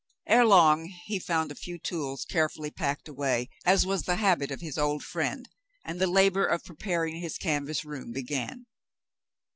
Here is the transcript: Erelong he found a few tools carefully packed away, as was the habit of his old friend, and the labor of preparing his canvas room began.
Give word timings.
Erelong 0.27 0.85
he 1.05 1.19
found 1.19 1.51
a 1.51 1.53
few 1.55 1.77
tools 1.77 2.25
carefully 2.25 2.71
packed 2.71 3.07
away, 3.07 3.49
as 3.67 3.85
was 3.85 4.01
the 4.01 4.15
habit 4.15 4.49
of 4.49 4.59
his 4.59 4.75
old 4.75 5.03
friend, 5.03 5.47
and 5.85 6.01
the 6.01 6.07
labor 6.07 6.43
of 6.43 6.63
preparing 6.65 7.17
his 7.17 7.37
canvas 7.37 7.85
room 7.85 8.11
began. 8.11 8.65